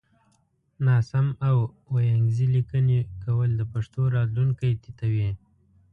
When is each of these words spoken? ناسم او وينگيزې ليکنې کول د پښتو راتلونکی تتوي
ناسم 0.87 1.27
او 1.47 1.57
وينگيزې 1.93 2.47
ليکنې 2.55 2.99
کول 3.23 3.49
د 3.55 3.61
پښتو 3.71 4.01
راتلونکی 4.15 4.71
تتوي 4.83 5.29